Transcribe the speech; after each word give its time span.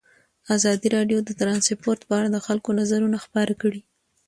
ازادي 0.55 0.87
راډیو 0.95 1.19
د 1.23 1.29
ترانسپورټ 1.41 1.99
په 2.07 2.13
اړه 2.19 2.29
د 2.31 2.37
خلکو 2.45 2.69
نظرونه 2.79 3.17
خپاره 3.25 3.53
کړي. 3.61 3.81